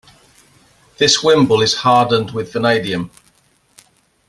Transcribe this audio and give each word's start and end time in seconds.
This 0.97 1.21
wimble 1.23 1.61
is 1.61 1.75
hardened 1.75 2.31
with 2.31 2.51
vanadium. 2.53 3.11